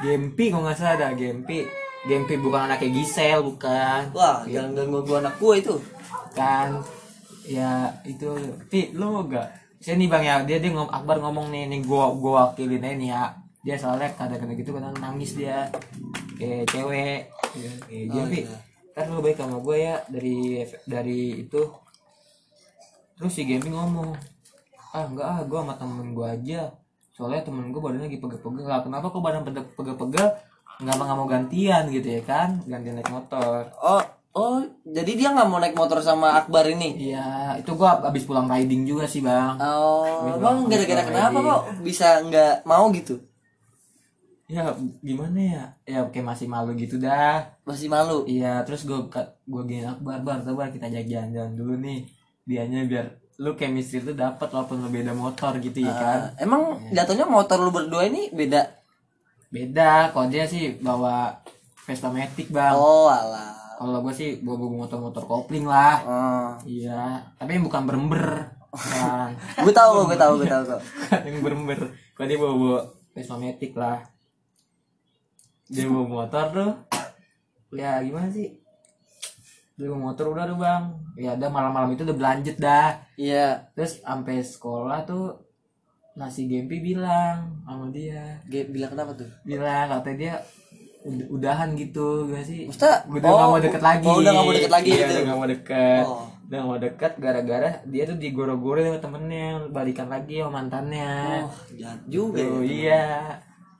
Gempi 0.05 0.45
gue 0.53 0.61
nggak 0.61 0.77
salah 0.77 0.97
dah 0.99 1.11
Gempi. 1.17 1.65
Gempi 2.09 2.35
bukan 2.41 2.69
anaknya 2.69 2.89
Gisel 2.97 3.45
bukan. 3.45 4.17
Wah 4.17 4.41
jangan 4.49 4.73
ganggu 4.73 5.05
gua 5.05 5.21
anak 5.21 5.37
gua 5.37 5.55
itu. 5.61 5.77
Kan 6.33 6.81
ya 7.45 7.93
itu. 8.09 8.33
Pi 8.73 8.97
lu 8.97 9.21
mau 9.21 9.25
gak 9.81 9.97
sini 9.97 10.07
bang 10.07 10.23
ya. 10.23 10.35
Dia 10.45 10.61
dia 10.61 10.71
ngom 10.71 10.93
Akbar 10.93 11.17
ngomong 11.19 11.49
nih 11.49 11.65
nih 11.73 11.81
gua 11.89 12.13
gua 12.13 12.53
wakilin 12.53 12.85
aja 12.85 12.97
nih 13.01 13.09
ya. 13.09 13.25
Dia 13.61 13.77
soalnya 13.77 14.13
kadang-kadang 14.13 14.57
gitu 14.57 14.71
kadang 14.77 14.93
nangis 15.01 15.33
dia. 15.35 15.73
Kayak 16.37 16.69
cewek. 16.69 17.21
Ya, 17.57 17.73
kayak 17.89 18.05
Oh, 18.07 18.13
Gempi 18.15 18.41
iya. 18.45 18.59
kan 18.91 19.07
lu 19.09 19.23
baik 19.25 19.39
sama 19.41 19.57
gue 19.59 19.77
ya 19.81 19.97
dari 20.07 20.61
dari 20.85 21.21
itu. 21.43 21.63
Terus 23.17 23.33
si 23.33 23.43
Gempi 23.45 23.69
ngomong 23.69 24.13
ah 24.91 25.05
enggak 25.07 25.27
ah 25.27 25.41
gue 25.45 25.59
sama 25.59 25.75
temen 25.77 26.13
gue 26.13 26.27
aja. 26.29 26.61
Soalnya 27.17 27.45
temen 27.45 27.69
gue 27.69 27.81
badannya 27.81 28.09
lagi 28.09 28.21
pegel-pegel. 28.21 28.65
Lah 28.65 28.81
kenapa 28.81 29.09
kok 29.09 29.21
badan 29.21 29.45
pegel- 29.45 29.73
pegel-pegel? 29.77 30.29
Nggak 30.81 30.95
mau 30.97 31.05
nggak 31.05 31.19
mau 31.21 31.29
gantian? 31.29 31.85
Gitu 31.93 32.09
ya 32.09 32.23
kan? 32.25 32.49
Gantian 32.65 32.97
naik 32.97 33.13
motor. 33.13 33.69
Oh 33.81 34.01
oh 34.33 34.65
jadi 34.91 35.13
dia 35.15 35.29
nggak 35.31 35.47
mau 35.47 35.59
naik 35.59 35.73
motor 35.73 35.99
sama 36.01 36.35
Akbar 36.37 36.67
ini 36.67 37.11
Iya, 37.11 37.27
itu 37.57 37.71
gua 37.73 38.03
abis 38.03 38.25
pulang 38.25 38.45
riding 38.45 38.83
juga 38.85 39.05
sih 39.05 39.21
bang. 39.21 39.55
oh 39.57 40.27
Gitu, 40.27 40.39
bang 40.39 40.57
gara-gara 40.67 41.03
kenapa 41.05 41.39
kok 41.41 41.61
bisa 41.81 42.07
nggak 42.23 42.55
mau 42.65 42.91
gitu 42.91 43.15
Ya 44.47 44.67
gimana 45.01 45.39
ya? 45.39 45.65
Ya 45.87 46.01
kayak 46.05 46.27
masih 46.27 46.47
malu 46.47 46.75
gitu 46.75 46.99
dah. 46.99 47.55
masih 47.63 47.87
malu 47.87 48.27
Iya, 48.27 48.67
terus 48.67 48.83
gua 48.83 49.07
gua 49.45 49.63
gini 49.63 49.85
akbar 49.85 50.19
bar, 50.21 50.43
coba 50.43 50.67
kita 50.69 50.87
ajak 50.87 51.07
jalan-jalan 51.07 51.53
dulu 51.55 51.75
nih. 51.79 52.03
Dianya 52.43 52.83
biar 52.83 53.07
lu 53.39 53.55
chemistry 53.55 54.03
tuh 54.03 54.13
dapat 54.13 54.51
walaupun 54.51 54.81
lu 54.81 54.91
beda 54.91 55.15
motor 55.15 55.55
gitu 55.59 55.81
ya 55.81 55.95
kan. 55.95 56.19
Ah, 56.21 56.29
emang 56.37 56.63
jatuhnya 56.91 57.25
motor 57.25 57.57
lu 57.57 57.71
berdua 57.71 58.05
ini 58.05 58.29
beda 58.31 58.83
Beda, 59.49 60.11
kalau 60.11 60.27
dia 60.27 60.45
sih 60.45 60.79
bawa 60.79 61.35
Vespa 61.81 62.07
Matic 62.07 62.51
bang. 62.51 62.71
oh 62.71 63.07
alah 63.07 63.55
Kalau 63.81 64.05
gua 64.05 64.13
sih 64.13 64.45
bawa 64.45 64.61
bawa 64.61 64.85
motor-motor 64.85 65.25
kopling 65.25 65.65
lah. 65.65 65.97
oh. 66.05 66.51
Iya, 66.69 67.33
tapi 67.41 67.57
yang 67.57 67.65
bukan 67.65 67.89
berember. 67.89 68.53
Kan. 68.77 69.33
gue 69.65 69.73
tahu 69.73 70.07
gue 70.07 70.19
tahu 70.21 70.33
gue 70.39 70.47
tahu 70.53 70.63
kok 70.69 70.81
yang 71.25 71.41
berember. 71.41 71.81
Kalau 72.13 72.27
dia 72.29 72.39
bawa 72.39 72.55
bawa 72.61 72.81
Vespa 73.17 73.41
Matic 73.41 73.73
lah. 73.75 74.05
Dia 75.73 75.89
bawa 75.89 76.07
motor 76.07 76.45
tuh. 76.53 76.73
Ya 77.73 78.05
gimana 78.05 78.29
sih? 78.29 78.61
Dia 79.81 79.89
bawa 79.89 80.13
motor 80.13 80.37
udah 80.37 80.45
tuh 80.45 80.59
bang. 80.61 80.85
Ya 81.17 81.31
udah 81.41 81.49
malam-malam 81.51 81.97
itu 81.97 82.05
udah 82.05 82.17
berlanjut 82.21 82.61
dah. 82.61 83.01
Iya. 83.17 83.73
Terus 83.75 84.05
sampai 84.05 84.45
sekolah 84.45 85.09
tuh 85.09 85.41
nasi 86.15 86.47
Gempi 86.47 86.85
bilang 86.85 87.65
sama 87.67 87.89
dia. 87.89 88.45
Dia 88.45 88.69
bilang 88.69 88.93
kenapa 88.93 89.17
tuh? 89.17 89.31
Bilang 89.43 89.89
katanya 89.89 90.19
dia 90.21 90.35
udahan 91.07 91.73
gitu 91.77 92.29
gimana 92.29 92.45
sih? 92.45 92.69
Maksudnya, 92.69 93.09
udah 93.09 93.31
oh, 93.33 93.37
gak 93.37 93.49
mau 93.49 93.61
deket 93.61 93.83
lagi. 93.83 94.05
oh, 94.05 94.17
udah 94.21 94.33
gak 94.37 94.45
mau 94.45 94.55
deket 94.55 94.73
lagi 94.73 94.91
iya, 94.91 94.97
gitu. 95.01 95.09
udah 95.09 95.23
gak 95.25 95.39
mau 95.39 95.49
deket. 95.49 96.05
Oh. 96.05 96.27
udah 96.51 96.59
gak 96.59 96.69
mau 96.69 96.79
deket 96.83 97.13
gara-gara 97.23 97.71
dia 97.87 98.03
tuh 98.05 98.17
digoro-goro 98.19 98.81
sama 98.83 98.99
temennya 98.99 99.47
balikan 99.73 100.09
lagi 100.13 100.35
sama 100.43 100.51
mantannya. 100.61 101.13
Oh 101.47 101.53
jahat 101.79 102.01
juga 102.11 102.43
Tuh, 102.45 102.61
ya. 102.61 102.69
iya. 102.69 103.05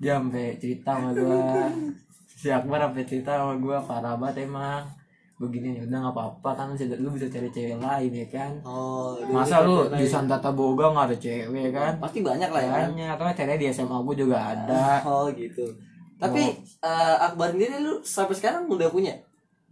Dia 0.01 0.13
sampai 0.17 0.57
cerita 0.57 0.91
sama 0.97 1.11
gua. 1.13 1.69
Si 2.25 2.49
Akbar 2.49 2.79
sampai 2.89 3.05
cerita 3.05 3.37
sama 3.37 3.55
gua 3.61 3.77
parah 3.85 4.17
banget 4.17 4.49
emang. 4.49 4.89
Begini 5.41 5.73
nih 5.77 5.83
udah 5.89 5.99
nggak 6.05 6.15
apa-apa 6.17 6.51
kan 6.53 6.65
lu 6.69 6.75
bisa, 6.77 6.85
lu 7.01 7.09
bisa 7.17 7.27
cari 7.33 7.49
cewek 7.53 7.81
lain 7.81 8.13
ya 8.13 8.27
kan? 8.33 8.53
Oh 8.65 9.17
masa 9.29 9.61
lu 9.65 9.89
di. 9.93 10.05
Santata 10.09 10.53
Boga 10.53 10.89
nggak 10.93 11.07
ada 11.13 11.17
cewek 11.21 11.69
kan? 11.73 11.93
Pasti 12.01 12.25
banyak 12.25 12.49
lah 12.49 12.61
ya. 12.65 12.71
Kan? 12.73 12.81
banyak 12.93 13.09
atau 13.13 13.25
cewek 13.37 13.57
di 13.61 13.67
SMA 13.69 13.97
gua 14.01 14.15
juga 14.17 14.37
ada. 14.57 15.05
Oh 15.05 15.29
gitu 15.37 15.90
tapi 16.21 16.43
eh, 16.61 17.17
Akbar 17.25 17.57
sendiri 17.57 17.81
lu 17.81 18.05
sampai 18.05 18.37
sekarang 18.37 18.69
udah 18.69 18.93
punya 18.93 19.17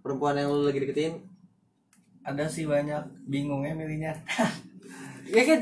perempuan 0.00 0.40
yang 0.40 0.48
lu 0.48 0.64
lagi 0.64 0.80
deketin? 0.80 1.20
Ada 2.24 2.48
sih 2.48 2.64
banyak 2.64 3.28
bingungnya 3.28 3.76
milihnya. 3.76 4.12
Ya 5.28 5.44
kan? 5.44 5.60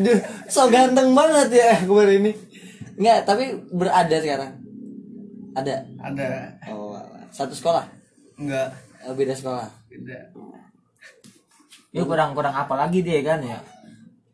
Duh, 0.00 0.16
so 0.48 0.72
ganteng 0.72 1.12
banget 1.12 1.52
ya 1.52 1.84
Akbar 1.84 2.08
ini. 2.08 2.32
Enggak, 2.96 3.28
tapi 3.28 3.60
berada 3.68 4.16
sekarang? 4.24 4.56
Ada? 5.52 5.84
Ada. 6.00 6.48
Oh 6.72 6.96
satu 7.28 7.52
sekolah? 7.52 7.84
Enggak 8.40 8.72
Eh, 9.04 9.12
beda 9.12 9.36
sekolah. 9.36 9.68
Beda. 9.92 10.32
Ya 11.92 12.08
kurang 12.08 12.32
kurang 12.32 12.56
apa 12.56 12.72
lagi 12.72 13.04
dia 13.04 13.20
kan 13.20 13.44
ya. 13.44 13.60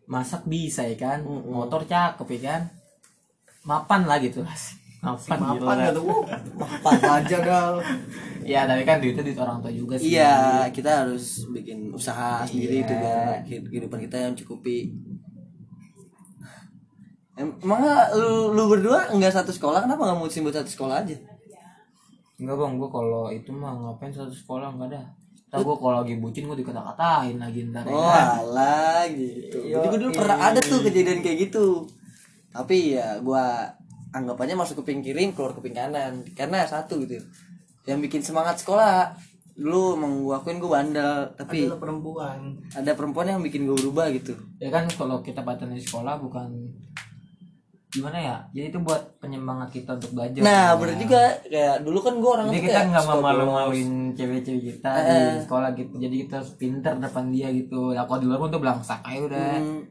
Masak 0.07 0.47
bisa 0.47 0.87
ya 0.87 0.95
kan? 0.95 1.27
Motor 1.27 1.91
cakep 1.91 2.39
ya 2.39 2.41
kan 2.55 2.63
mapan 3.63 4.01
lah 4.05 4.19
gitu 4.19 4.41
mapan, 5.01 5.17
gitu 5.23 5.65
Mapan 5.65 5.77
lah. 5.77 5.87
gitu. 5.89 6.03
Mapan 6.55 6.97
aja 7.19 7.39
gal. 7.41 7.73
ya 8.43 8.61
tapi 8.65 8.83
kan 8.83 8.99
duitnya 8.99 9.23
duit 9.23 9.39
orang 9.39 9.59
tua 9.59 9.69
juga 9.71 9.95
sih 9.95 10.13
Iya, 10.13 10.37
kita 10.69 11.05
harus 11.05 11.25
bikin 11.49 11.89
usaha 11.91 12.43
sendiri 12.43 12.79
Iya. 12.79 12.83
itu 12.83 12.93
biar 12.95 13.19
kehidupan 13.67 14.01
kita 14.03 14.17
yang 14.19 14.35
cukupi. 14.35 14.93
Em- 17.35 17.57
Emang 17.59 17.81
lu, 18.13 18.53
lu 18.53 18.63
berdua 18.69 19.09
nggak 19.11 19.33
satu 19.35 19.49
sekolah 19.51 19.81
kenapa 19.83 20.03
nggak 20.03 20.19
mutusin 20.19 20.43
buat 20.43 20.53
satu 20.55 20.69
sekolah 20.69 21.01
aja? 21.01 21.17
enggak 22.37 22.57
bang 22.57 22.73
gua 22.75 22.89
kalau 22.91 23.25
itu 23.29 23.51
mah 23.51 23.73
ngapain 23.79 24.09
satu 24.11 24.33
sekolah 24.33 24.69
enggak 24.71 24.89
ada 24.91 25.03
Ntar 25.47 25.61
gua 25.61 25.77
kalau 25.77 25.95
lagi 26.01 26.17
bucin 26.17 26.45
gua 26.45 26.55
dikata-katain 26.55 27.37
lagi 27.37 27.61
ntar 27.67 27.83
ya 27.83 27.91
Oh 27.91 28.09
alah 28.09 29.05
gitu. 29.07 29.59
Jadi 29.67 29.87
gue 29.87 29.99
dulu 29.99 30.13
pernah 30.15 30.39
ada 30.43 30.57
tuh 30.59 30.81
kejadian 30.81 31.21
kayak 31.21 31.39
gitu. 31.47 31.85
Tapi 32.51 32.99
ya 32.99 33.19
gua 33.21 33.67
anggapannya 34.11 34.59
masuk 34.59 34.83
kuping 34.83 35.01
kiri 35.01 35.31
keluar 35.31 35.53
kuping 35.53 35.73
kanan. 35.73 36.23
Karena 36.35 36.67
satu 36.67 36.99
gitu. 37.01 37.19
Yang 37.87 37.99
bikin 38.11 38.23
semangat 38.23 38.59
sekolah 38.59 39.15
dulu 39.55 39.95
emang 39.95 40.13
gua 40.25 40.41
akuin 40.41 40.59
gue 40.59 40.71
bandel. 40.71 41.31
Tapi 41.35 41.67
Adalah 41.67 41.81
perempuan. 41.81 42.39
ada 42.73 42.91
perempuan 42.95 43.27
yang 43.29 43.41
bikin 43.41 43.67
gue 43.67 43.77
berubah 43.77 44.09
gitu. 44.11 44.33
ya 44.57 44.69
kan 44.69 44.89
kalau 44.89 45.21
kita 45.21 45.41
di 45.69 45.79
sekolah 45.79 46.17
bukan 46.19 46.49
gimana 47.91 48.19
ya? 48.23 48.37
Jadi 48.55 48.67
itu 48.71 48.79
buat 48.79 49.19
penyemangat 49.19 49.75
kita 49.75 49.99
untuk 49.99 50.15
belajar 50.15 50.39
Nah, 50.41 50.71
Ya. 50.71 50.79
bener 50.79 50.95
juga. 50.97 51.23
Kayak 51.43 51.77
dulu 51.83 51.99
kan 51.99 52.15
gue 52.17 52.31
orang 52.31 52.47
jadi 52.49 52.63
kita 52.63 52.81
nggak 52.87 53.05
mau 53.05 53.19
malu-maluin 53.21 53.91
cewek-cewek 54.15 54.63
kita 54.79 54.91
di 55.03 55.19
sekolah 55.43 55.71
gitu. 55.75 55.95
Jadi 55.99 56.15
kita 56.23 56.35
harus 56.39 56.53
pinter 56.55 56.95
depan 56.97 57.35
dia 57.35 57.51
gitu. 57.51 57.91
Lah 57.91 58.07
kalau 58.07 58.23
di 58.23 58.27
luar 58.31 58.39
pun 58.39 58.51
tuh 58.51 58.63
belangsak 58.63 59.01
aja 59.03 59.21
udah. 59.21 59.51
Hmm, 59.59 59.83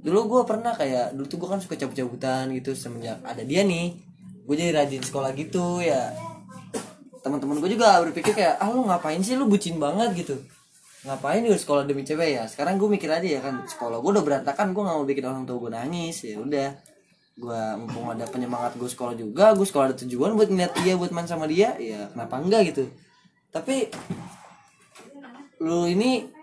dulu 0.00 0.20
gue 0.36 0.42
pernah 0.48 0.72
kayak 0.72 1.12
dulu 1.12 1.26
tuh 1.28 1.38
gue 1.40 1.48
kan 1.48 1.60
suka 1.60 1.76
cabut-cabutan 1.76 2.48
gitu 2.56 2.72
semenjak 2.72 3.20
ada 3.20 3.44
dia 3.44 3.64
nih. 3.64 3.96
Gue 4.48 4.54
jadi 4.56 4.72
rajin 4.72 5.04
sekolah 5.04 5.30
gitu 5.36 5.84
ya. 5.84 6.10
Teman-teman 7.20 7.60
gue 7.60 7.70
juga 7.76 8.00
berpikir 8.00 8.32
kayak 8.32 8.56
ah 8.58 8.68
lu 8.72 8.88
ngapain 8.88 9.20
sih? 9.20 9.36
Lu 9.36 9.46
bucin 9.46 9.76
banget 9.76 10.16
gitu. 10.16 10.40
Ngapain 11.04 11.44
di 11.44 11.52
sekolah 11.52 11.84
demi 11.84 12.04
cewek 12.04 12.40
ya? 12.40 12.44
Sekarang 12.48 12.80
gue 12.80 12.88
mikir 12.88 13.12
aja 13.12 13.24
ya 13.24 13.40
kan 13.44 13.64
sekolah 13.68 14.00
gue 14.00 14.10
udah 14.16 14.24
berantakan 14.24 14.72
gue 14.72 14.82
nggak 14.82 14.96
mau 14.96 15.06
bikin 15.06 15.24
orang 15.28 15.44
tua 15.44 15.56
gue 15.60 15.70
nangis. 15.72 16.24
Ya 16.24 16.40
udah 16.40 16.68
gue 17.40 17.62
mumpung 17.80 18.08
ada 18.12 18.28
penyemangat 18.28 18.76
gue 18.76 18.88
sekolah 18.88 19.16
juga 19.16 19.56
gue 19.56 19.64
sekolah 19.64 19.92
ada 19.92 19.96
tujuan 20.04 20.36
buat 20.36 20.52
ngeliat 20.52 20.76
dia 20.84 20.92
buat 21.00 21.08
main 21.08 21.24
sama 21.24 21.48
dia 21.48 21.72
ya 21.80 22.08
kenapa 22.12 22.36
enggak 22.40 22.72
gitu. 22.72 22.84
Tapi 23.52 23.88
lu 25.60 25.84
ini 25.88 26.39